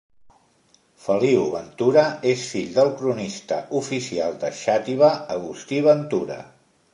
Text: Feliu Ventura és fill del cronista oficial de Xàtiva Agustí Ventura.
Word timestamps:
Feliu 1.01 1.43
Ventura 1.55 2.05
és 2.31 2.45
fill 2.53 2.71
del 2.77 2.89
cronista 3.01 3.59
oficial 3.81 4.41
de 4.45 4.51
Xàtiva 4.63 5.13
Agustí 5.37 5.85
Ventura. 5.91 6.41